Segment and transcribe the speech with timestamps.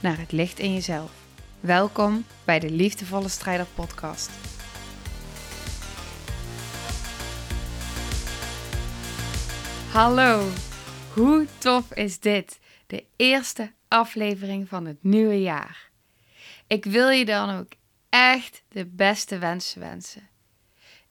[0.00, 1.10] naar het licht in jezelf.
[1.60, 4.30] Welkom bij de Liefdevolle Strijder Podcast.
[9.92, 10.48] Hallo,
[11.14, 12.58] hoe tof is dit?
[12.86, 15.90] De eerste aflevering van het nieuwe jaar.
[16.66, 17.72] Ik wil je dan ook
[18.08, 20.28] echt de beste wensen wensen.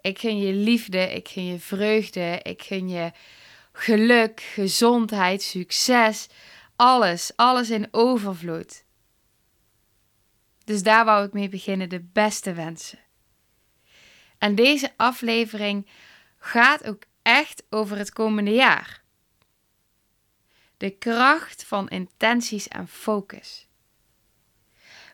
[0.01, 3.11] Ik gun je liefde, ik gun je vreugde, ik gun je
[3.73, 6.27] geluk, gezondheid, succes,
[6.77, 8.85] alles, alles in overvloed.
[10.63, 12.99] Dus daar wou ik mee beginnen, de beste wensen.
[14.37, 15.87] En deze aflevering
[16.37, 19.03] gaat ook echt over het komende jaar.
[20.77, 23.67] De kracht van intenties en focus.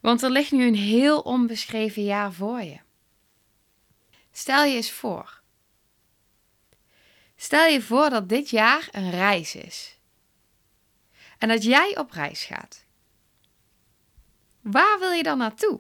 [0.02, 2.80] Want er ligt nu een heel onbeschreven jaar voor je.
[4.32, 5.42] Stel je eens voor.
[7.36, 9.98] Stel je voor dat dit jaar een reis is.
[11.44, 12.86] En dat jij op reis gaat.
[14.62, 15.80] Waar wil je dan naartoe?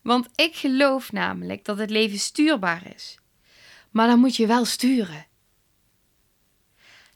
[0.00, 3.18] Want ik geloof namelijk dat het leven stuurbaar is.
[3.90, 5.26] Maar dan moet je wel sturen.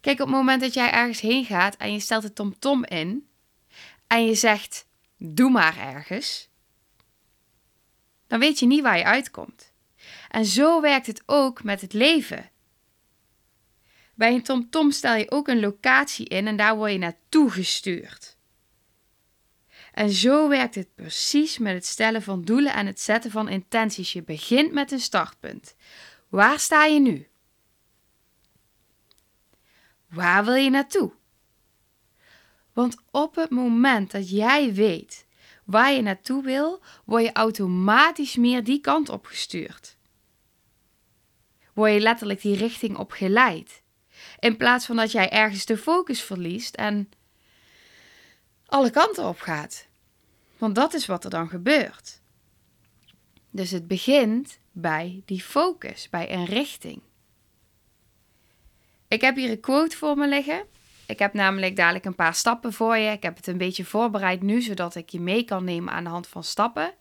[0.00, 3.28] Kijk, op het moment dat jij ergens heen gaat en je stelt de tomtom in
[4.06, 6.48] en je zegt: Doe maar ergens,
[8.26, 9.72] dan weet je niet waar je uitkomt.
[10.28, 12.50] En zo werkt het ook met het leven.
[14.16, 18.36] Bij een TomTom stel je ook een locatie in en daar word je naartoe gestuurd.
[19.92, 24.12] En zo werkt het precies met het stellen van doelen en het zetten van intenties.
[24.12, 25.74] Je begint met een startpunt.
[26.28, 27.28] Waar sta je nu?
[30.08, 31.12] Waar wil je naartoe?
[32.72, 35.26] Want op het moment dat jij weet
[35.64, 39.96] waar je naartoe wil, word je automatisch meer die kant op gestuurd.
[41.74, 43.82] Word je letterlijk die richting op geleid.
[44.38, 47.10] In plaats van dat jij ergens de focus verliest en
[48.66, 49.86] alle kanten op gaat.
[50.58, 52.20] Want dat is wat er dan gebeurt.
[53.50, 57.02] Dus het begint bij die focus, bij een richting.
[59.08, 60.64] Ik heb hier een quote voor me liggen.
[61.06, 63.10] Ik heb namelijk dadelijk een paar stappen voor je.
[63.10, 66.10] Ik heb het een beetje voorbereid nu, zodat ik je mee kan nemen aan de
[66.10, 66.94] hand van stappen.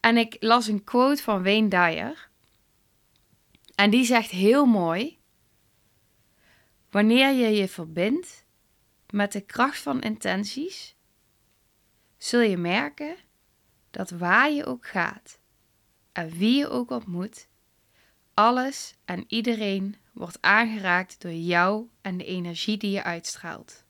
[0.00, 2.28] En ik las een quote van Wayne Dyer.
[3.74, 5.17] En die zegt heel mooi:
[6.90, 8.44] Wanneer je je verbindt
[9.10, 10.96] met de kracht van intenties,
[12.16, 13.16] zul je merken
[13.90, 15.38] dat waar je ook gaat
[16.12, 17.48] en wie je ook ontmoet,
[18.34, 23.84] alles en iedereen wordt aangeraakt door jou en de energie die je uitstraalt.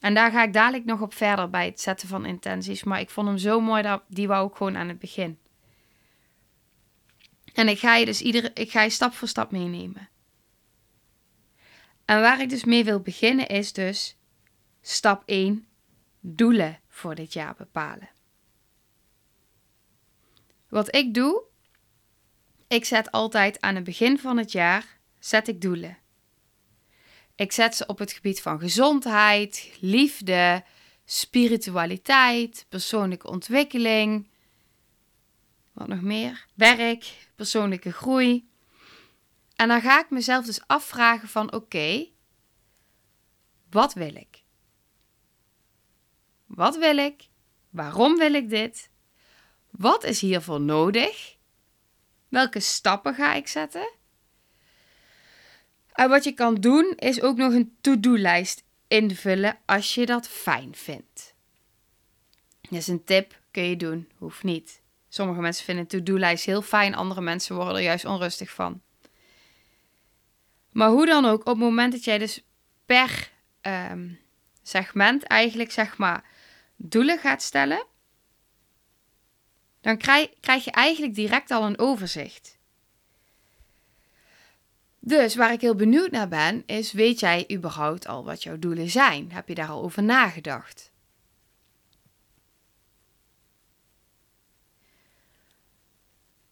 [0.00, 3.10] En daar ga ik dadelijk nog op verder bij het zetten van intenties, maar ik
[3.10, 5.38] vond hem zo mooi dat die wou ik gewoon aan het begin.
[7.54, 10.08] En ik ga je dus iedere, ik ga je stap voor stap meenemen.
[12.06, 14.16] En waar ik dus mee wil beginnen is dus
[14.80, 15.66] stap 1:
[16.20, 18.08] doelen voor dit jaar bepalen.
[20.68, 21.42] Wat ik doe,
[22.68, 25.98] ik zet altijd aan het begin van het jaar zet ik doelen.
[27.34, 30.64] Ik zet ze op het gebied van gezondheid, liefde,
[31.04, 34.28] spiritualiteit, persoonlijke ontwikkeling.
[35.72, 36.46] Wat nog meer?
[36.54, 38.48] Werk, persoonlijke groei.
[39.56, 42.08] En dan ga ik mezelf dus afvragen van oké,
[43.70, 44.42] wat wil ik?
[46.46, 47.28] Wat wil ik?
[47.70, 48.90] Waarom wil ik dit?
[49.70, 51.36] Wat is hiervoor nodig?
[52.28, 53.94] Welke stappen ga ik zetten?
[55.92, 60.74] En wat je kan doen is ook nog een to-do-lijst invullen als je dat fijn
[60.74, 61.34] vindt.
[62.60, 64.82] Dat is een tip, kun je doen, hoeft niet.
[65.08, 68.82] Sommige mensen vinden een to-do-lijst heel fijn, andere mensen worden er juist onrustig van.
[70.76, 72.42] Maar hoe dan ook, op het moment dat jij dus
[72.86, 73.30] per
[73.60, 74.08] ehm,
[74.62, 76.24] segment eigenlijk zeg maar
[76.76, 77.86] doelen gaat stellen,
[79.80, 82.58] dan krijg, krijg je eigenlijk direct al een overzicht.
[84.98, 88.90] Dus waar ik heel benieuwd naar ben, is: weet jij überhaupt al wat jouw doelen
[88.90, 89.32] zijn?
[89.32, 90.90] Heb je daar al over nagedacht?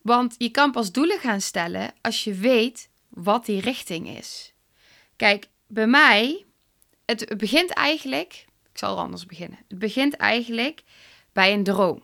[0.02, 4.54] Want je kan pas doelen gaan stellen als je weet wat die richting is.
[5.16, 6.44] Kijk, bij mij,
[7.04, 9.58] het begint eigenlijk ik zal anders beginnen.
[9.68, 10.82] Het begint eigenlijk
[11.32, 12.02] bij een droom.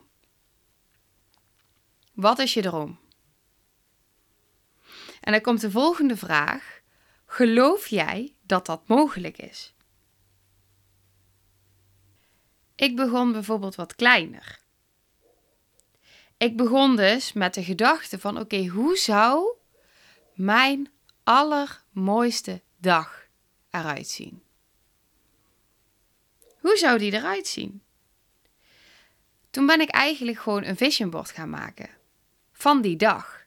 [2.13, 2.99] Wat is je droom?
[5.19, 6.81] En dan komt de volgende vraag:
[7.25, 9.73] Geloof jij dat dat mogelijk is?
[12.75, 14.59] Ik begon bijvoorbeeld wat kleiner.
[16.37, 19.55] Ik begon dus met de gedachte van oké, hoe zou
[20.33, 20.91] mijn
[21.23, 23.27] allermooiste dag
[23.69, 24.43] eruit zien?
[26.59, 27.81] Hoe zou die eruit zien?
[29.49, 31.89] Toen ben ik eigenlijk gewoon een vision board gaan maken
[32.51, 33.45] van die dag.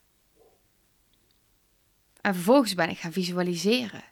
[2.21, 4.05] En vervolgens ben ik gaan visualiseren.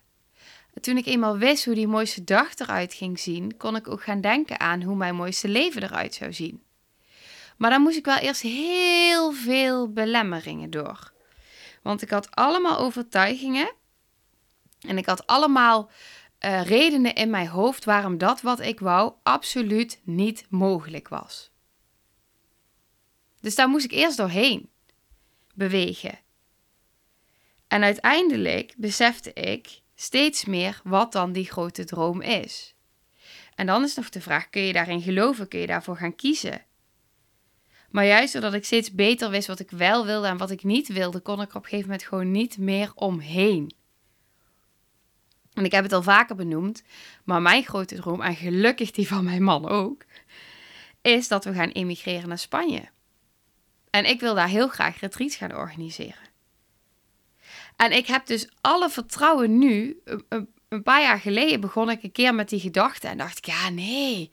[0.80, 4.20] toen ik eenmaal wist hoe die mooiste dag eruit ging zien, kon ik ook gaan
[4.20, 6.62] denken aan hoe mijn mooiste leven eruit zou zien.
[7.56, 11.12] Maar dan moest ik wel eerst heel veel belemmeringen door.
[11.82, 13.72] Want ik had allemaal overtuigingen
[14.80, 15.90] en ik had allemaal
[16.44, 21.50] uh, redenen in mijn hoofd waarom dat wat ik wou absoluut niet mogelijk was.
[23.40, 24.70] Dus daar moest ik eerst doorheen
[25.54, 26.18] bewegen.
[27.68, 32.74] En uiteindelijk besefte ik steeds meer wat dan die grote droom is.
[33.54, 35.48] En dan is nog de vraag: kun je daarin geloven?
[35.48, 36.64] Kun je daarvoor gaan kiezen?
[37.92, 40.88] Maar juist doordat ik steeds beter wist wat ik wel wilde en wat ik niet
[40.88, 43.74] wilde, kon ik er op een gegeven moment gewoon niet meer omheen.
[45.52, 46.82] En ik heb het al vaker benoemd,
[47.24, 50.04] maar mijn grote droom, en gelukkig die van mijn man ook,
[51.02, 52.88] is dat we gaan emigreren naar Spanje.
[53.90, 56.30] En ik wil daar heel graag retreats gaan organiseren.
[57.76, 60.00] En ik heb dus alle vertrouwen nu.
[60.68, 63.68] Een, paar jaar geleden begon ik een keer met die gedachte en dacht ik, ja,
[63.68, 64.30] nee.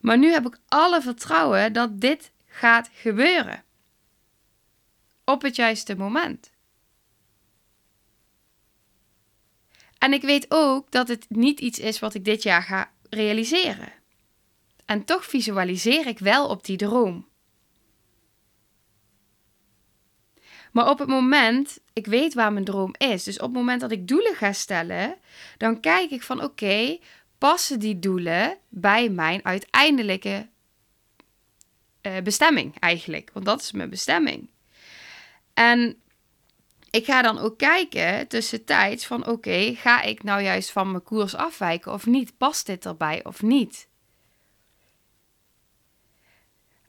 [0.00, 3.64] Maar nu heb ik alle vertrouwen dat dit gaat gebeuren.
[5.24, 6.50] Op het juiste moment.
[9.98, 13.92] En ik weet ook dat het niet iets is wat ik dit jaar ga realiseren.
[14.84, 17.26] En toch visualiseer ik wel op die droom.
[20.72, 23.24] Maar op het moment, ik weet waar mijn droom is.
[23.24, 25.16] Dus op het moment dat ik doelen ga stellen,
[25.56, 26.98] dan kijk ik van oké,
[27.38, 30.48] passen die doelen bij mijn uiteindelijke
[32.02, 33.30] uh, bestemming eigenlijk?
[33.32, 34.50] Want dat is mijn bestemming.
[35.54, 36.02] En
[36.90, 41.34] ik ga dan ook kijken tussentijds van oké, ga ik nou juist van mijn koers
[41.34, 42.36] afwijken of niet?
[42.36, 43.88] Past dit erbij of niet?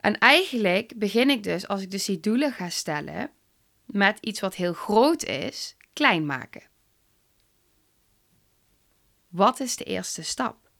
[0.00, 3.30] En eigenlijk begin ik dus, als ik dus die doelen ga stellen,
[3.84, 6.69] met iets wat heel groot is, klein maken.
[9.30, 10.70] Wat is de eerste stap?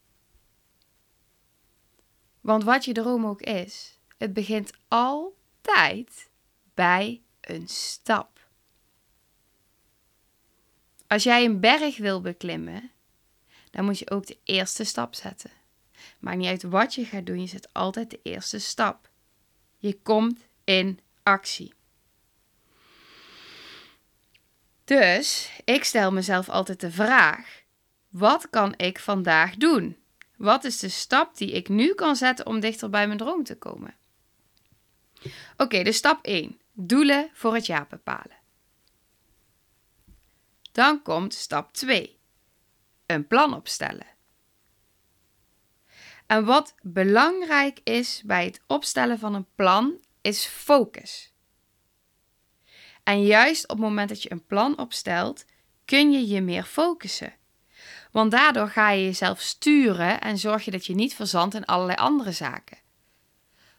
[2.41, 6.31] Want wat je droom ook is, het begint altijd
[6.75, 8.49] bij een stap.
[11.07, 12.91] Als jij een berg wil beklimmen,
[13.71, 15.51] dan moet je ook de eerste stap zetten.
[16.19, 19.11] Maakt niet uit wat je gaat doen, je zet altijd de eerste stap.
[19.77, 21.75] Je komt in actie.
[24.85, 27.63] Dus ik stel mezelf altijd de vraag:
[28.11, 29.97] wat kan ik vandaag doen?
[30.37, 33.59] Wat is de stap die ik nu kan zetten om dichter bij mijn droom te
[33.59, 33.97] komen?
[35.57, 36.61] Oké, de stap 1.
[36.73, 38.39] Doelen voor het jaar bepalen.
[40.73, 42.19] Dan komt stap 2.
[43.07, 44.07] Een plan opstellen.
[46.27, 51.33] En wat belangrijk is bij het opstellen van een plan, is focus.
[53.03, 55.45] En juist op het moment dat je een plan opstelt,
[55.85, 57.39] kun je je meer focussen.
[58.11, 61.99] Want daardoor ga je jezelf sturen en zorg je dat je niet verzandt in allerlei
[61.99, 62.79] andere zaken.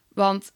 [0.08, 0.52] Want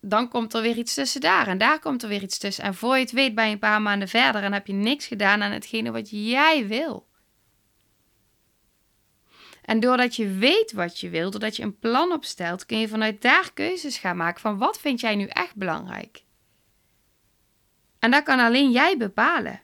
[0.00, 2.64] dan komt er weer iets tussen daar en daar komt er weer iets tussen.
[2.64, 5.06] En voor je het weet ben je een paar maanden verder en heb je niks
[5.06, 7.08] gedaan aan hetgene wat jij wil.
[9.62, 13.22] En doordat je weet wat je wil, doordat je een plan opstelt, kun je vanuit
[13.22, 16.24] daar keuzes gaan maken van wat vind jij nu echt belangrijk.
[17.98, 19.62] En dat kan alleen jij bepalen.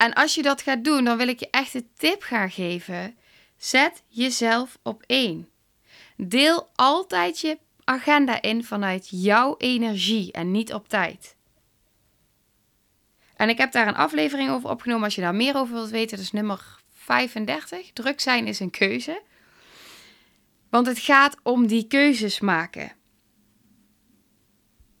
[0.00, 3.16] En als je dat gaat doen, dan wil ik je echt een tip gaan geven.
[3.56, 5.48] Zet jezelf op één.
[6.16, 11.36] Deel altijd je agenda in vanuit jouw energie en niet op tijd.
[13.36, 15.04] En ik heb daar een aflevering over opgenomen.
[15.04, 17.92] Als je daar meer over wilt weten, dat is nummer 35.
[17.92, 19.22] Druk zijn is een keuze.
[20.70, 22.92] Want het gaat om die keuzes maken.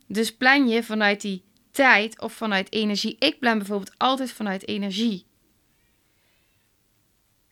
[0.06, 3.16] Dus plan je vanuit die tijd of vanuit energie.
[3.18, 5.26] Ik plan bijvoorbeeld altijd vanuit energie.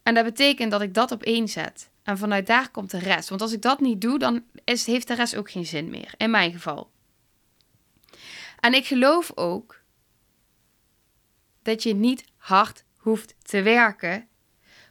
[0.03, 1.91] En dat betekent dat ik dat op één zet.
[2.03, 3.29] En vanuit daar komt de rest.
[3.29, 6.15] Want als ik dat niet doe, dan heeft de rest ook geen zin meer.
[6.17, 6.91] In mijn geval.
[8.61, 9.83] En ik geloof ook
[11.63, 14.29] dat je niet hard hoeft te werken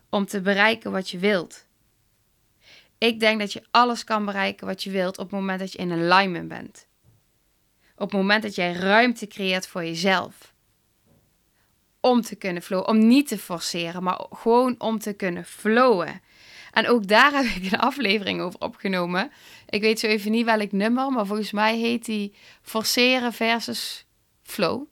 [0.09, 1.65] om te bereiken wat je wilt.
[2.97, 5.77] Ik denk dat je alles kan bereiken wat je wilt op het moment dat je
[5.77, 6.86] in alignment bent.
[7.97, 10.53] Op het moment dat jij ruimte creëert voor jezelf.
[11.99, 12.87] Om te kunnen flowen.
[12.87, 16.21] Om niet te forceren, maar gewoon om te kunnen flowen.
[16.71, 19.31] En ook daar heb ik een aflevering over opgenomen.
[19.69, 24.05] Ik weet zo even niet welk nummer, maar volgens mij heet die Forceren versus
[24.43, 24.83] Flow.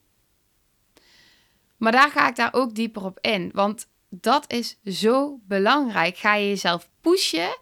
[1.76, 3.50] Maar daar ga ik daar ook dieper op in.
[3.52, 6.16] Want dat is zo belangrijk.
[6.16, 7.58] Ga je jezelf pushen?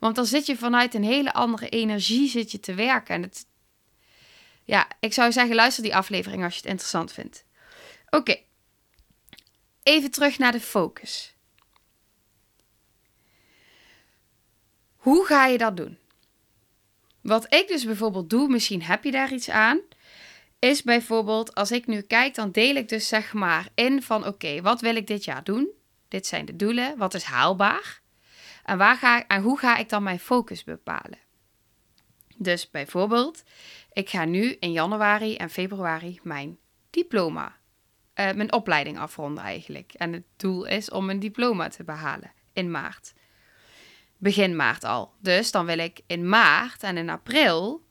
[0.00, 3.14] Want dan zit je vanuit een hele andere energie zit je te werken.
[3.14, 3.46] En het,
[4.66, 7.44] ja, ik zou zeggen, luister die aflevering als je het interessant vindt.
[8.10, 8.36] Oké,
[9.82, 11.34] even terug naar de focus.
[14.96, 15.98] Hoe ga je dat doen?
[17.22, 19.80] Wat ik dus bijvoorbeeld doe, misschien heb je daar iets aan,
[20.58, 24.60] is bijvoorbeeld als ik nu kijk, dan deel ik dus zeg maar in van oké,
[24.60, 25.68] wat wil ik dit jaar doen?
[26.08, 28.00] Dit zijn de doelen, wat is haalbaar?
[28.64, 31.25] En, waar ga, en hoe ga ik dan mijn focus bepalen?
[32.36, 33.42] Dus bijvoorbeeld,
[33.92, 36.58] ik ga nu in januari en februari mijn
[36.90, 37.56] diploma,
[38.14, 39.92] uh, mijn opleiding afronden eigenlijk.
[39.92, 43.12] En het doel is om een diploma te behalen in maart.
[44.18, 45.14] Begin maart al.
[45.20, 47.84] Dus dan wil ik in maart en in april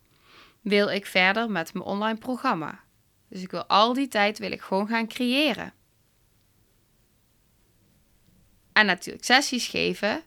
[0.62, 2.84] wil ik verder met mijn online programma.
[3.30, 5.74] Dus ik wil al die tijd wil ik gewoon gaan creëren.
[8.74, 10.24] En natuurlijk sessies geven,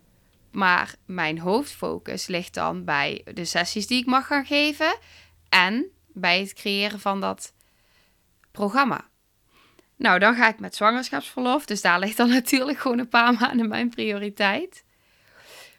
[0.58, 4.98] maar mijn hoofdfocus ligt dan bij de sessies die ik mag gaan geven
[5.48, 7.52] en bij het creëren van dat
[8.52, 9.08] programma.
[9.96, 13.68] Nou, dan ga ik met zwangerschapsverlof, dus daar ligt dan natuurlijk gewoon een paar maanden
[13.68, 14.84] mijn prioriteit.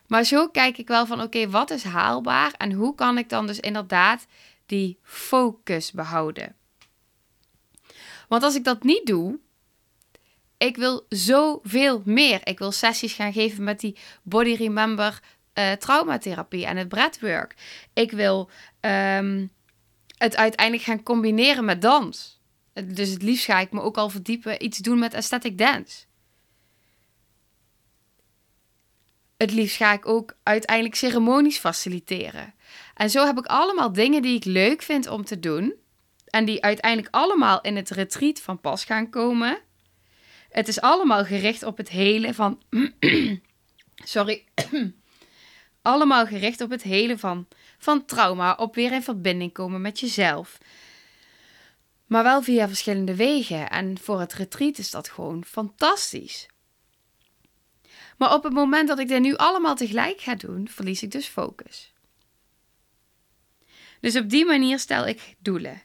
[0.08, 3.48] Maar zo kijk ik wel van oké, wat is haalbaar en hoe kan ik dan
[3.48, 4.26] dus inderdaad
[4.66, 6.56] die focus behouden?
[8.28, 9.40] Want als ik dat niet doe,
[10.60, 12.40] ik wil zoveel meer.
[12.44, 15.20] Ik wil sessies gaan geven met die Body Remember
[15.54, 17.56] uh, traumatherapie en het breathwork.
[17.94, 18.50] Ik wil
[18.80, 19.48] ehm,
[20.18, 22.42] het uiteindelijk gaan combineren met dans.
[22.84, 26.06] Dus het liefst ga ik me ook al verdiepen, iets doen met aesthetic dance.
[29.38, 32.54] Het liefst ga ik ook uiteindelijk ceremonies faciliteren.
[32.94, 35.74] En zo heb ik allemaal dingen die ik leuk vind om te doen.
[36.26, 39.68] En die uiteindelijk allemaal in het retreat van pas gaan komen.
[40.50, 42.62] Het is allemaal gericht op het hele van.
[43.96, 44.46] sorry.
[45.82, 48.54] allemaal gericht op het hele van, van trauma.
[48.54, 50.58] Op weer in verbinding komen met jezelf.
[52.06, 53.70] Maar wel via verschillende wegen.
[53.70, 56.48] En voor het retreat is dat gewoon fantastisch.
[58.18, 61.28] Maar op het moment dat ik dit nu allemaal tegelijk ga doen, verlies ik dus
[61.28, 61.94] focus.
[64.00, 65.82] Dus op die manier stel ik doelen.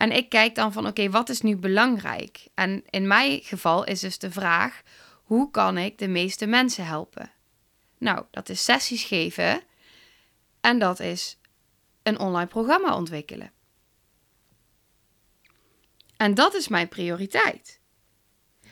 [0.00, 2.48] En ik kijk dan van oké, wat is nu belangrijk?
[2.54, 4.82] En in mijn geval is dus de vraag:
[5.24, 7.32] hoe kan ik de meeste mensen helpen?
[7.98, 9.62] Nou, dat is sessies geven
[10.60, 11.38] en dat is
[12.02, 13.52] een online programma ontwikkelen.
[16.16, 17.80] En dat is mijn prioriteit.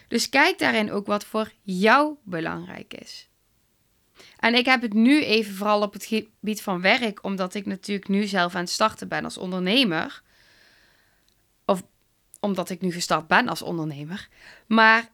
[0.08, 3.28] Dus kijk daarin ook wat voor jou belangrijk is.
[4.36, 8.08] En ik heb het nu even vooral op het gebied van werk, omdat ik natuurlijk
[8.08, 10.26] nu zelf aan het starten ben als ondernemer.
[12.40, 14.28] Omdat ik nu gestart ben als ondernemer.
[14.66, 15.12] Maar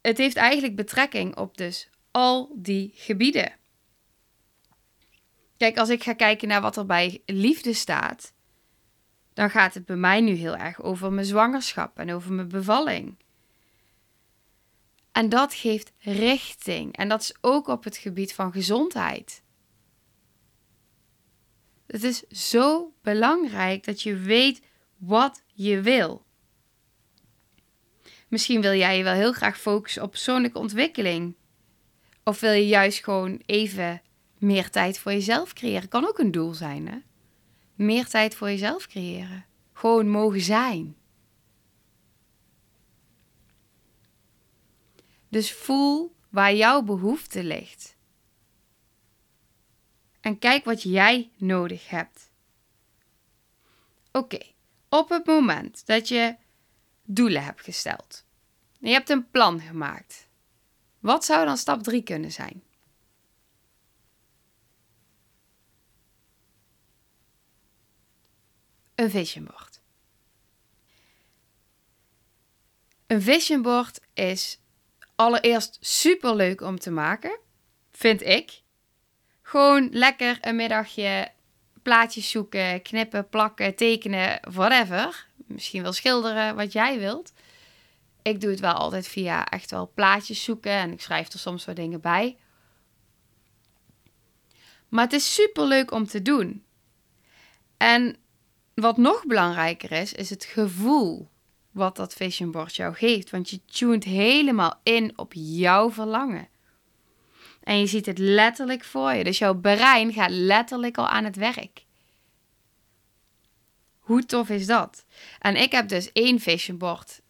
[0.00, 3.52] het heeft eigenlijk betrekking op dus al die gebieden.
[5.56, 8.32] Kijk, als ik ga kijken naar wat er bij liefde staat,
[9.32, 13.16] dan gaat het bij mij nu heel erg over mijn zwangerschap en over mijn bevalling.
[15.12, 16.96] En dat geeft richting.
[16.96, 19.42] En dat is ook op het gebied van gezondheid.
[21.86, 24.62] Het is zo belangrijk dat je weet
[25.00, 26.24] wat je wil.
[28.28, 31.34] Misschien wil jij je wel heel graag focussen op persoonlijke ontwikkeling.
[32.24, 34.02] Of wil je juist gewoon even
[34.38, 35.88] meer tijd voor jezelf creëren?
[35.88, 36.98] Kan ook een doel zijn, hè?
[37.74, 39.46] Meer tijd voor jezelf creëren.
[39.72, 40.96] Gewoon mogen zijn.
[45.28, 47.96] Dus voel waar jouw behoefte ligt.
[50.20, 52.30] En kijk wat jij nodig hebt.
[54.12, 54.40] Oké,
[54.90, 56.36] op het moment dat je
[57.04, 58.24] doelen hebt gesteld.
[58.78, 60.28] Je hebt een plan gemaakt.
[60.98, 62.62] Wat zou dan stap 3 kunnen zijn?
[68.94, 69.80] Een vision board.
[73.06, 74.60] Een vision board is
[75.14, 77.38] allereerst super leuk om te maken,
[77.90, 78.62] vind ik.
[79.42, 81.32] Gewoon lekker een middagje
[81.82, 85.26] plaatjes zoeken, knippen, plakken, tekenen, whatever.
[85.36, 87.32] Misschien wel schilderen wat jij wilt.
[88.22, 91.64] Ik doe het wel altijd via echt wel plaatjes zoeken en ik schrijf er soms
[91.64, 92.36] wat dingen bij.
[94.88, 96.64] Maar het is super leuk om te doen.
[97.76, 98.16] En
[98.74, 101.28] wat nog belangrijker is, is het gevoel
[101.70, 103.30] wat dat vision board jou geeft.
[103.30, 106.48] Want je tunt helemaal in op jouw verlangen.
[107.70, 109.24] En je ziet het letterlijk voor je.
[109.24, 111.84] Dus jouw brein gaat letterlijk al aan het werk.
[113.98, 115.04] Hoe tof is dat?
[115.38, 117.20] En ik heb dus één vision board.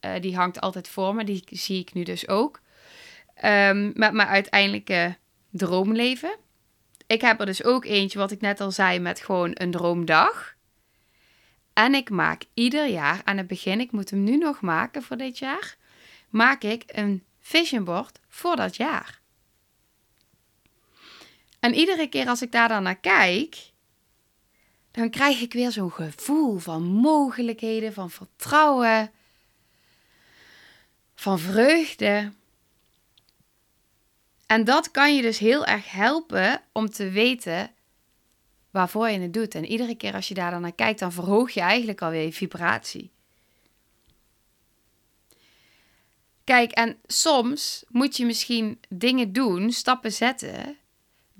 [0.00, 1.24] Uh, die hangt altijd voor me.
[1.24, 2.60] Die zie ik nu dus ook.
[3.44, 5.16] Um, met mijn uiteindelijke
[5.50, 6.36] droomleven.
[7.06, 10.54] Ik heb er dus ook eentje, wat ik net al zei, met gewoon een droomdag.
[11.72, 15.16] En ik maak ieder jaar, aan het begin, ik moet hem nu nog maken voor
[15.16, 15.76] dit jaar,
[16.28, 19.21] maak ik een vision board voor dat jaar.
[21.62, 23.70] En iedere keer als ik daar dan naar kijk,
[24.90, 29.10] dan krijg ik weer zo'n gevoel van mogelijkheden, van vertrouwen,
[31.14, 32.32] van vreugde.
[34.46, 37.70] En dat kan je dus heel erg helpen om te weten
[38.70, 39.54] waarvoor je het doet.
[39.54, 42.32] En iedere keer als je daar dan naar kijkt, dan verhoog je eigenlijk alweer je
[42.32, 43.10] vibratie.
[46.44, 50.80] Kijk, en soms moet je misschien dingen doen, stappen zetten,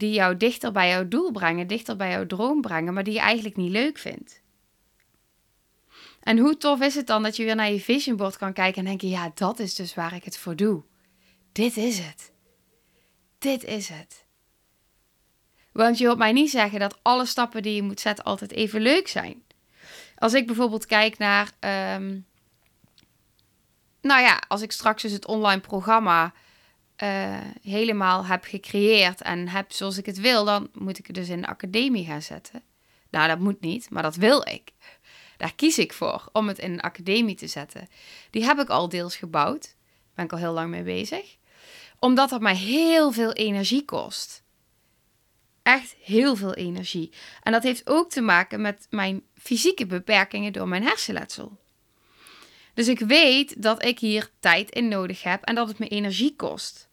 [0.02, 3.21] die jou dichter bij jouw doel brengen, dichter bij jouw droom brengen, maar die je
[3.21, 4.40] eigenlijk niet leuk vindt.
[6.21, 8.78] En hoe tof is het dan dat je weer naar je vision board kan kijken
[8.78, 10.82] en denken: ja, dat is dus waar ik het voor doe.
[11.52, 12.32] Dit is het.
[13.38, 14.25] Dit is het.
[15.73, 18.80] Want je hoort mij niet zeggen dat alle stappen die je moet zetten altijd even
[18.80, 19.42] leuk zijn.
[20.18, 21.50] Als ik bijvoorbeeld kijk naar.
[21.59, 22.18] Ehm,
[24.00, 26.32] nou ja, als ik straks dus het online programma
[27.02, 31.28] uh, helemaal heb gecreëerd en heb zoals ik het wil, dan moet ik het dus
[31.28, 32.62] in de academie gaan zetten.
[33.11, 34.73] Nou, dat moet niet, maar dat wil ik.
[35.37, 37.88] Daar kies ik voor om het in een academie te zetten.
[38.30, 39.62] Die heb ik al deels gebouwd.
[39.62, 41.36] Daar ben ik al heel lang mee bezig.
[41.99, 44.43] Omdat dat mij heel veel energie kost.
[45.62, 47.12] Echt heel veel energie.
[47.43, 51.58] En dat heeft ook te maken met mijn fysieke beperkingen door mijn hersenletsel.
[52.75, 56.36] Dus ik weet dat ik hier tijd in nodig heb en dat het me energie
[56.36, 56.91] kost.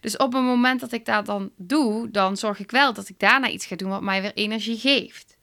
[0.00, 3.18] Dus op het moment dat ik dat dan doe, dan zorg ik wel dat ik
[3.18, 5.36] daarna iets ga doen wat mij weer energie geeft.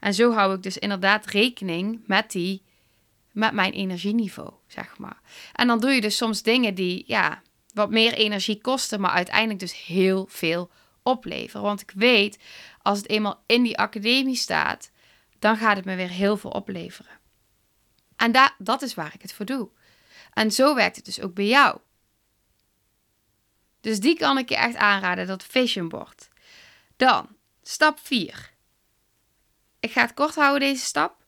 [0.00, 2.62] En zo hou ik dus inderdaad rekening met die,
[3.32, 5.20] met mijn energieniveau, zeg maar.
[5.52, 7.42] En dan doe je dus soms dingen die, ja,
[7.74, 10.70] wat meer energie kosten, maar uiteindelijk dus heel veel
[11.02, 11.62] opleveren.
[11.62, 12.38] Want ik weet,
[12.82, 14.90] als het eenmaal in die academie staat,
[15.38, 17.10] dan gaat het me weer heel veel opleveren.
[18.16, 19.68] En da dat is waar ik het voor doe.
[20.32, 21.78] En zo werkt het dus ook bij jou.
[23.86, 26.28] Dus die kan ik je echt aanraden, dat vision board.
[26.96, 27.28] Dan,
[27.62, 28.50] stap 4.
[29.80, 31.24] Ik ga het kort houden, deze stap.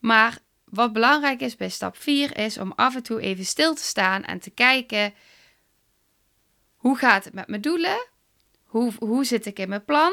[0.00, 3.82] Maar wat belangrijk is bij stap 4 is om af en toe even stil te
[3.82, 5.14] staan en te kijken:
[6.76, 8.06] hoe gaat het met mijn doelen?
[8.64, 10.12] Hoe, hoe zit ik in mijn plan?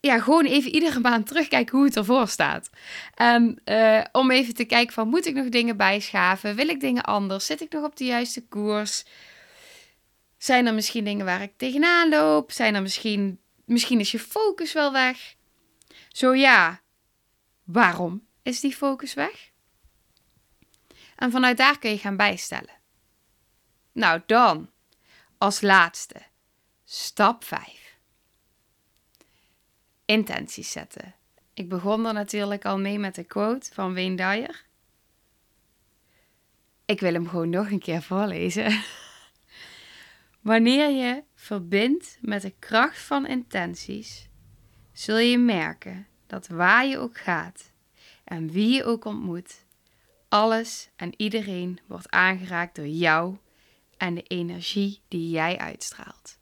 [0.00, 2.70] ja, gewoon even iedere maand terugkijken hoe het ervoor staat.
[3.14, 6.54] En uh, om even te kijken van, moet ik nog dingen bijschaven?
[6.54, 7.46] Wil ik dingen anders?
[7.46, 9.04] Zit ik nog op de juiste koers?
[10.42, 12.52] Zijn er misschien dingen waar ik tegenaan loop?
[12.52, 15.34] Zijn er misschien, misschien is je focus wel weg?
[16.08, 16.80] Zo ja,
[17.64, 19.50] waarom is die focus weg?
[21.16, 22.80] En vanuit daar kun je gaan bijstellen.
[23.92, 24.70] Nou dan,
[25.38, 26.22] als laatste,
[26.84, 27.98] stap 5
[30.04, 31.14] intenties zetten.
[31.54, 34.64] Ik begon er natuurlijk al mee met de quote van Wayne Dyer.
[36.84, 38.82] Ik wil hem gewoon nog een keer voorlezen.
[40.42, 44.28] Wanneer je verbindt met de kracht van intenties,
[44.92, 47.72] zul je merken dat waar je ook gaat
[48.24, 49.64] en wie je ook ontmoet,
[50.28, 53.36] alles en iedereen wordt aangeraakt door jou
[53.96, 56.38] en de energie die jij uitstraalt.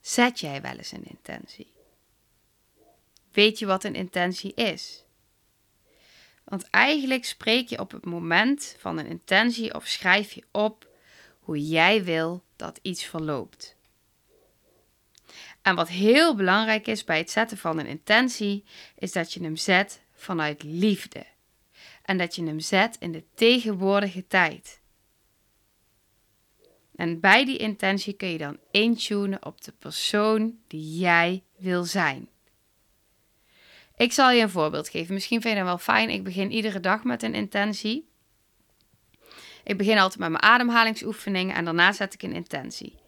[0.00, 1.72] Zet jij wel eens een intentie?
[3.32, 5.03] Weet je wat een intentie is?
[6.44, 10.88] Want eigenlijk spreek je op het moment van een intentie of schrijf je op
[11.40, 13.76] hoe jij wil dat iets verloopt.
[15.62, 18.64] En wat heel belangrijk is bij het zetten van een intentie,
[18.98, 21.26] is dat je hem zet vanuit liefde.
[22.02, 24.80] En dat je hem zet in de tegenwoordige tijd.
[26.96, 32.28] En bij die intentie kun je dan intunen op de persoon die jij wil zijn.
[33.96, 35.14] Ik zal je een voorbeeld geven.
[35.14, 36.10] Misschien vind je dat wel fijn.
[36.10, 38.08] Ik begin iedere dag met een intentie.
[39.64, 42.98] Ik begin altijd met mijn ademhalingsoefeningen en daarna zet ik een intentie.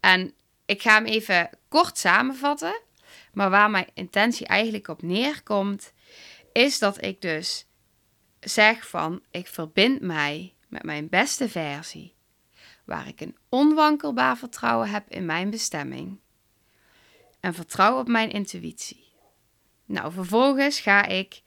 [0.00, 0.34] En
[0.66, 2.80] ik ga hem even kort samenvatten,
[3.32, 5.92] maar waar mijn intentie eigenlijk op neerkomt,
[6.52, 7.66] is dat ik dus
[8.40, 12.14] zeg van ik verbind mij met mijn beste versie,
[12.84, 16.20] waar ik een onwankelbaar vertrouwen heb in mijn bestemming
[17.40, 19.11] en vertrouw op mijn intuïtie.
[19.92, 21.42] Nou, vervolgens ga ik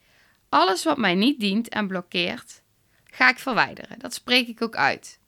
[0.48, 2.62] alles wat mij niet dient en blokkeert,
[3.04, 3.98] ga ik verwijderen.
[3.98, 5.18] Dat spreek ik ook uit.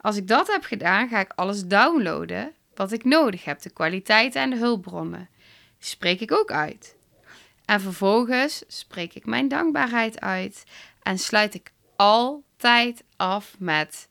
[0.00, 4.42] Als ik dat heb gedaan, ga ik alles downloaden wat ik nodig heb, de kwaliteiten
[4.42, 5.28] en de hulpbronnen.
[5.78, 6.96] Spreek ik ook uit.
[7.64, 10.64] En vervolgens spreek ik mijn dankbaarheid uit
[11.02, 14.08] en sluit ik altijd af met: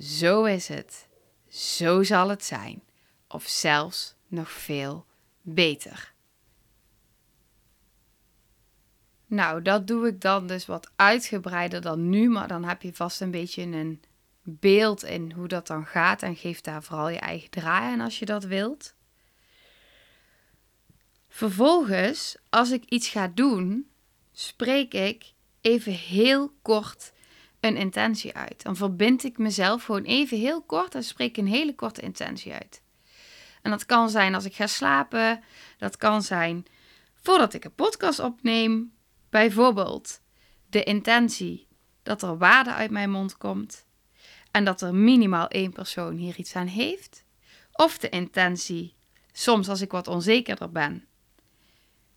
[0.00, 1.08] Zo is het,
[1.48, 2.82] zo zal het zijn,
[3.28, 5.06] of zelfs nog veel
[5.40, 6.11] beter.
[9.32, 13.20] Nou, dat doe ik dan dus wat uitgebreider dan nu, maar dan heb je vast
[13.20, 14.02] een beetje een
[14.42, 18.18] beeld in hoe dat dan gaat en geef daar vooral je eigen draai aan als
[18.18, 18.94] je dat wilt.
[21.28, 23.90] Vervolgens, als ik iets ga doen,
[24.32, 27.12] spreek ik even heel kort
[27.60, 28.62] een intentie uit.
[28.62, 32.82] Dan verbind ik mezelf gewoon even heel kort en spreek een hele korte intentie uit.
[33.62, 35.42] En dat kan zijn als ik ga slapen,
[35.78, 36.64] dat kan zijn
[37.22, 38.92] voordat ik een podcast opneem,
[39.32, 40.20] bijvoorbeeld
[40.70, 41.66] de intentie
[42.02, 43.86] dat er waarde uit mijn mond komt
[44.50, 47.24] en dat er minimaal één persoon hier iets aan heeft,
[47.72, 48.94] of de intentie,
[49.32, 51.06] soms als ik wat onzekerder ben,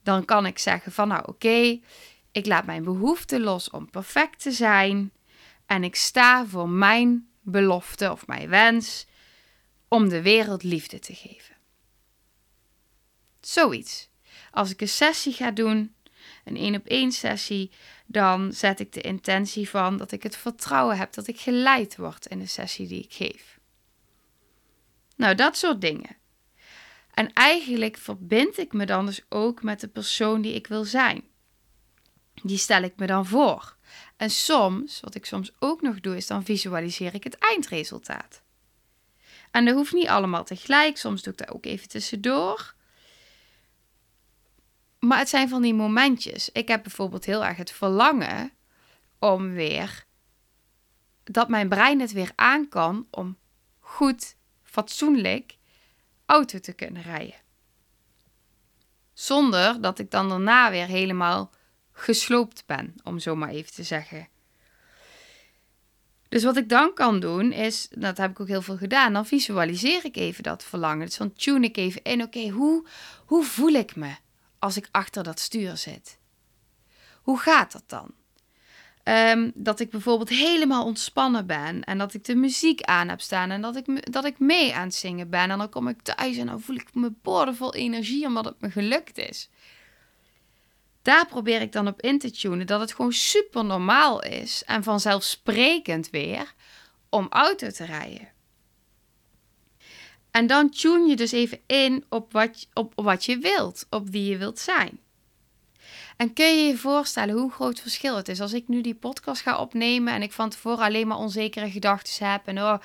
[0.04, 1.80] dan kan ik zeggen van nou oké,
[2.32, 5.12] ik laat mijn behoefte los om perfect te zijn
[5.66, 9.06] en ik sta voor mijn belofte of mijn wens
[9.88, 11.56] om de wereld liefde te geven.
[13.40, 14.10] Zoiets.
[14.52, 15.95] Als ik een sessie ga doen,
[16.46, 17.72] een één op één sessie,
[18.06, 22.26] dan zet ik de intentie van dat ik het vertrouwen heb dat ik geleid word
[22.26, 23.60] in de sessie die ik geef.
[25.16, 26.18] Nou, dat soort dingen.
[27.14, 31.24] En eigenlijk verbind ik me dan dus ook met de persoon die ik wil zijn.
[32.34, 33.76] Die stel ik me dan voor.
[34.18, 38.42] En soms, wat ik soms ook nog doe, is dan visualiseer ik het eindresultaat.
[39.52, 42.76] En dat hoeft niet allemaal tegelijk, soms doe ik dat ook even tussendoor.
[45.06, 46.50] Maar het zijn van die momentjes.
[46.52, 48.52] Ik heb bijvoorbeeld heel erg het verlangen
[49.20, 50.06] om weer
[51.24, 53.38] dat mijn brein het weer aan kan om
[53.80, 55.58] goed, fatsoenlijk
[56.26, 57.36] auto te kunnen rijden.
[59.14, 61.52] Zonder dat ik dan daarna weer helemaal
[61.92, 64.28] gesloopt ben, om zo maar even te zeggen.
[66.30, 69.26] Dus wat ik dan kan doen is, dat heb ik ook heel veel gedaan, dan
[69.26, 71.06] visualiseer ik even dat verlangen.
[71.06, 72.88] Dus dan tune ik even in, oké, hoe,
[73.26, 74.16] hoe voel ik me
[74.66, 76.18] als ik achter dat stuur zit?
[77.22, 78.12] Hoe gaat dat dan?
[79.04, 83.52] Ehm, dat ik bijvoorbeeld helemaal ontspannen ben en dat ik de muziek aan heb staan
[83.52, 85.52] en dat ik, dat ik mee aan het zingen ben.
[85.52, 88.72] En dan kom ik thuis en dan voel ik me boordevol energie omdat het me
[88.72, 89.50] gelukt is.
[91.02, 94.84] Daar probeer ik dan op in te tunen dat het gewoon super normaal is en
[94.84, 96.54] vanzelfsprekend weer
[97.10, 98.35] om auto te rijden.
[100.36, 104.30] En dan tune je dus even in op wat, op wat je wilt, op wie
[104.30, 105.00] je wilt zijn.
[106.18, 109.42] En kun je je voorstellen hoe groot verschil het is als ik nu die podcast
[109.42, 112.80] ga opnemen en ik van tevoren alleen maar onzekere gedachten heb en oh,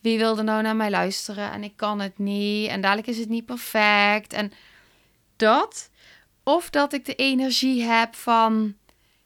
[0.00, 3.28] wie wilde nou naar mij luisteren en ik kan het niet en dadelijk is het
[3.28, 4.52] niet perfect en
[5.36, 5.90] dat
[6.42, 8.74] of dat ik de energie heb van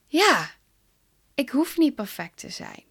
[0.06, 0.50] ja,
[1.34, 2.82] ik hoef niet perfect te zijn.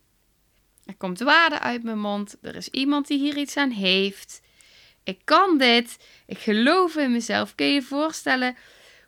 [0.86, 4.42] Er komt waarde uit mijn mond, er is iemand die hier iets aan heeft.
[5.04, 7.56] Ik kan dit, ik geloof in mezelf.
[7.56, 8.56] Kun je je voorstellen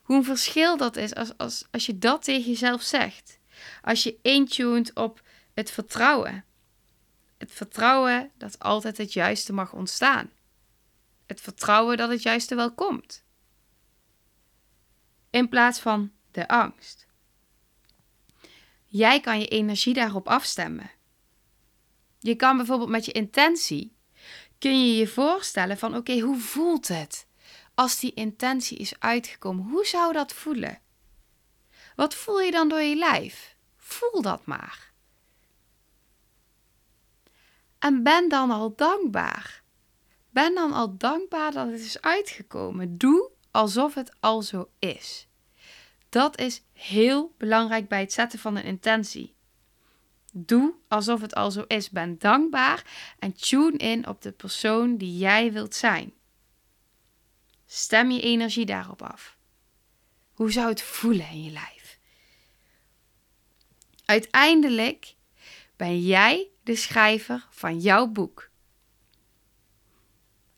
[0.04, 3.40] hoe een verschil dat is als, als, als je dat tegen jezelf zegt.
[3.82, 5.22] Als je intuned op
[5.54, 6.46] het vertrouwen.
[7.38, 10.30] Het vertrouwen dat altijd het juiste mag ontstaan.
[11.26, 13.24] Het vertrouwen dat het juiste wel komt.
[15.30, 17.08] In plaats van de angst.
[18.86, 20.92] Jij kan je energie daarop afstemmen.
[22.20, 23.95] Je kan bijvoorbeeld met je intentie,
[24.60, 27.28] kun je je voorstellen van oké, hoe voelt het?
[27.76, 30.80] als die intentie is uitgekomen, hoe zou dat voelen?
[31.96, 33.56] Wat voel je dan door je lijf?
[33.78, 34.94] Voel dat maar.
[37.80, 39.64] En ben dan al dankbaar.
[40.30, 42.98] Ben dan al dankbaar dat het is uitgekomen.
[42.98, 45.28] Doe alsof het al zo is.
[46.10, 49.35] Dat is heel belangrijk bij het zetten van een intentie.
[50.38, 51.90] Doe alsof het al zo is.
[51.90, 52.84] Ben dankbaar
[53.20, 56.14] en tune in op de persoon die jij wilt zijn.
[57.66, 59.38] Stem je energie daarop af.
[60.34, 62.00] Hoe zou het voelen in je lijf?
[64.06, 65.16] Uiteindelijk
[65.76, 68.50] ben jij de schrijver van jouw boek.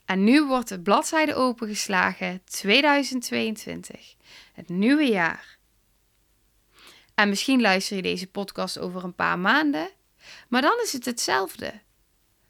[0.05, 4.15] En nu wordt de bladzijde opengeslagen 2022,
[4.53, 5.56] het nieuwe jaar.
[7.17, 9.89] En misschien luister je deze podcast over een paar maanden,
[10.47, 11.81] maar dan is het hetzelfde.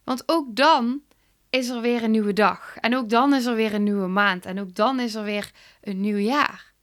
[0.03, 1.01] Want ook dan
[1.49, 2.77] is er weer een nieuwe dag.
[2.77, 4.45] En ook dan is er weer een nieuwe maand.
[4.45, 5.51] En ook dan is er weer
[5.81, 6.73] een nieuw jaar.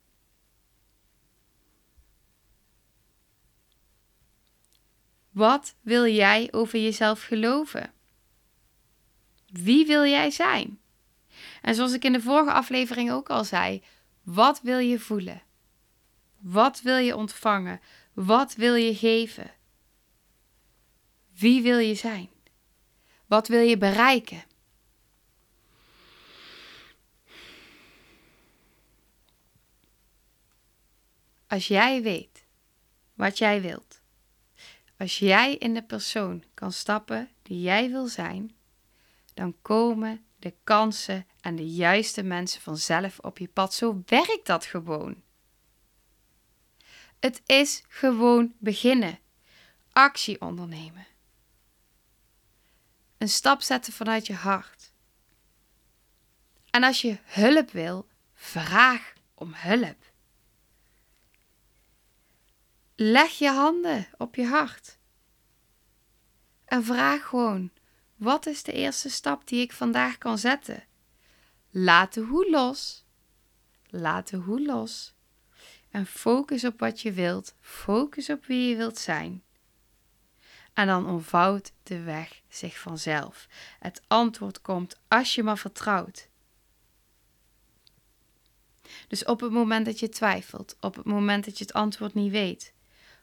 [5.30, 7.92] Wat wil jij over jezelf geloven?
[9.46, 10.80] Wie wil jij zijn?
[11.62, 13.82] En zoals ik in de vorige aflevering ook al zei,
[14.22, 15.42] wat wil je voelen?
[16.44, 17.80] Wat wil je ontvangen?
[18.12, 19.50] Wat wil je geven?
[21.32, 22.30] Wie wil je zijn?
[23.26, 24.44] Wat wil je bereiken?
[31.46, 32.44] Als jij weet
[33.14, 34.00] wat jij wilt,
[34.98, 38.56] als jij in de persoon kan stappen die jij wil zijn,
[39.34, 43.74] dan komen de kansen en de juiste mensen vanzelf op je pad.
[43.74, 45.22] Zo werkt dat gewoon.
[47.20, 49.18] Het is gewoon beginnen.
[49.92, 51.06] Actie ondernemen.
[53.18, 54.92] Een stap zetten vanuit je hart.
[56.70, 60.12] En als je hulp wil, vraag om hulp.
[62.94, 64.98] Leg je handen op je hart.
[66.64, 67.70] En vraag gewoon:
[68.16, 70.84] wat is de eerste stap die ik vandaag kan zetten?
[71.70, 73.04] Laat de hoe los.
[73.86, 75.13] Laat de hoe los.
[75.94, 77.54] En focus op wat je wilt.
[77.60, 79.42] Focus op wie je wilt zijn.
[80.72, 83.48] En dan ontvouwt de weg zich vanzelf.
[83.78, 86.28] Het antwoord komt als je maar vertrouwt.
[89.08, 92.30] Dus op het moment dat je twijfelt, op het moment dat je het antwoord niet
[92.30, 92.74] weet,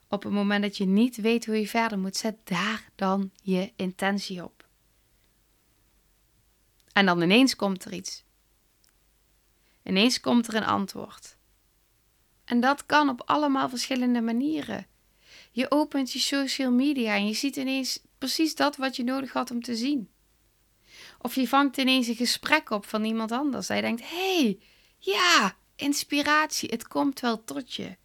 [0.07, 3.71] op het moment dat je niet weet hoe je verder moet, zet daar dan je
[3.75, 4.67] intentie op.
[6.93, 8.23] En dan ineens komt er iets.
[9.83, 11.39] Ineens komt er een antwoord.
[12.51, 14.87] En dat kan op allemaal verschillende manieren.
[15.51, 19.51] Je opent je social media en je ziet ineens precies dat wat je nodig had
[19.51, 20.09] om te zien.
[21.19, 23.67] Of je vangt ineens een gesprek op van iemand anders.
[23.67, 24.59] Je denkt: hey,
[24.97, 27.97] ja, inspiratie, het komt wel tot je.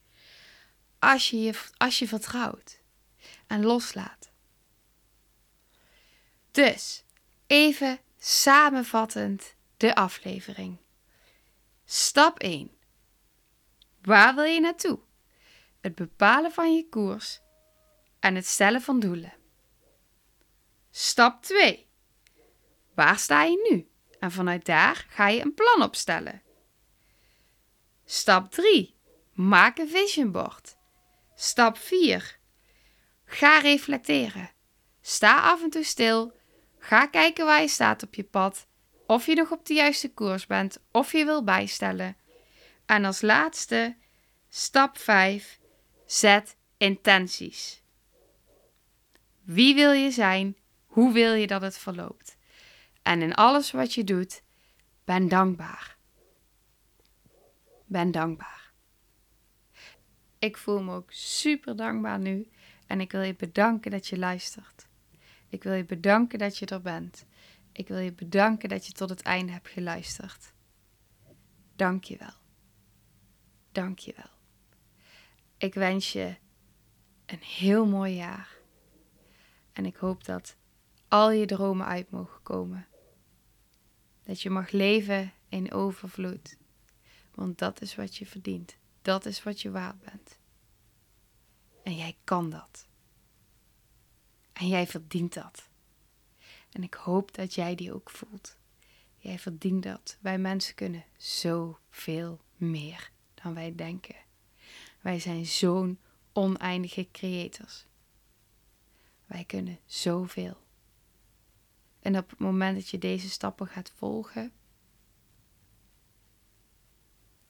[0.99, 2.81] Als je, je, als je vertrouwt
[3.47, 4.31] en loslaat.
[6.51, 7.05] Dus,
[7.47, 10.77] even samenvattend de aflevering.
[11.85, 12.76] Stap 1.
[14.07, 14.99] Waar wil je naartoe?
[15.81, 17.41] Het bepalen van je koers
[18.21, 19.33] en het stellen van doelen.
[20.91, 21.89] Stap 2.
[22.95, 23.91] Waar sta je nu?
[24.21, 26.43] En vanuit daar ga je een plan opstellen.
[28.05, 28.97] Stap 3.
[29.33, 30.77] Maak een vision board.
[31.35, 32.39] Stap 4.
[33.25, 34.51] Ga reflecteren.
[35.01, 36.33] Sta af en toe stil
[36.79, 38.67] Ga kijken waar je staat op je pad,
[39.07, 42.17] of je nog op de juiste koers bent, of je wil bijstellen.
[42.87, 43.97] En als laatste,
[44.49, 45.61] stap 5,
[46.05, 47.83] zet intenties.
[49.43, 50.57] Wie wil je zijn?
[50.87, 52.37] Hoe wil je dat het verloopt?
[53.03, 54.43] En in alles wat je doet,
[55.05, 55.97] ben dankbaar.
[57.85, 58.73] Ben dankbaar.
[60.39, 62.51] Ik voel me ook super dankbaar nu
[62.87, 64.87] en ik wil je bedanken dat je luistert.
[65.49, 67.27] Ik wil je bedanken dat je er bent.
[67.73, 70.53] Ik wil je bedanken dat je tot het einde hebt geluisterd.
[71.77, 72.45] Dank je wel.
[73.77, 74.31] Dank je wel.
[75.57, 76.37] Ik wens je
[77.27, 78.57] een heel mooi jaar.
[79.73, 80.57] En ik hoop dat
[81.09, 82.87] al je dromen uit mogen komen.
[84.23, 86.57] Dat je mag leven in overvloed.
[87.35, 88.77] Want dat is wat je verdient.
[89.03, 90.39] Dat is wat je waard bent.
[91.83, 92.89] En jij kan dat.
[94.53, 95.69] En jij verdient dat.
[96.71, 98.57] En ik hoop dat jij die ook voelt.
[99.17, 100.19] Jij verdient dat.
[100.21, 103.15] Wij mensen kunnen zoveel meer
[103.55, 104.17] wij denken.
[105.01, 105.99] Wij zijn zo'n
[106.33, 107.87] oneindige creators.
[109.27, 110.65] Wij kunnen zoveel.
[112.01, 114.53] En op het moment dat je deze stappen gaat volgen,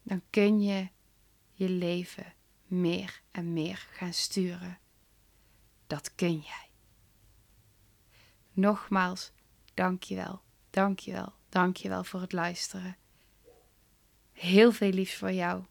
[0.03, 0.89] dan kun je
[1.53, 4.79] je leven meer en meer gaan sturen.
[5.87, 6.71] Dat kun jij.
[8.53, 9.33] Nogmaals,
[9.75, 12.97] dankjewel, dankjewel, dankjewel voor het luisteren.
[14.33, 15.65] Heel veel liefs voor jou.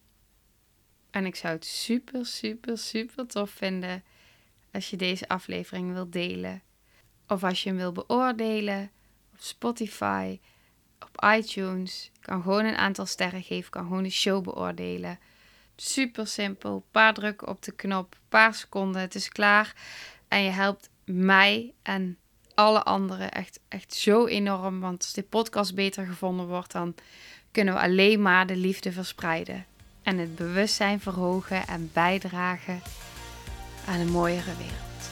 [1.15, 4.04] En ik zou het super, super, super tof vinden
[4.71, 6.62] als je deze aflevering wilt delen.
[7.28, 8.91] Of als je hem wil beoordelen
[9.32, 10.39] op Spotify,
[10.99, 12.12] op iTunes.
[12.21, 15.19] kan gewoon een aantal sterren geven, kan gewoon de show beoordelen.
[15.75, 19.75] Super simpel, paar drukken op de knop, paar seconden, het is klaar.
[20.28, 22.17] En je helpt mij en
[22.54, 24.80] alle anderen echt, echt zo enorm.
[24.80, 26.95] Want als dit podcast beter gevonden wordt, dan
[27.51, 29.65] kunnen we alleen maar de liefde verspreiden.
[30.06, 32.82] En het bewustzijn verhogen en bijdragen
[33.88, 35.10] aan een mooiere wereld.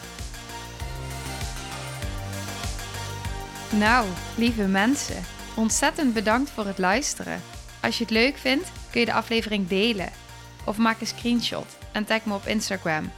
[3.72, 5.24] Nou, lieve mensen,
[5.56, 7.42] ontzettend bedankt voor het luisteren.
[7.82, 10.10] Als je het leuk vindt, kun je de aflevering delen.
[10.66, 13.12] Of maak een screenshot en tag me op Instagram.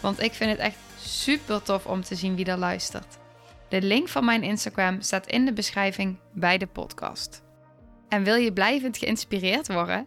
[0.00, 3.18] Want ik vind het echt super tof om te zien wie er luistert.
[3.68, 7.42] De link van mijn Instagram staat in de beschrijving bij de podcast.
[8.08, 10.06] En wil je blijvend geïnspireerd worden?